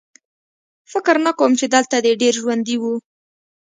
[0.91, 2.93] فکر نه کوم چې دلته دې ډېر ژوندي وو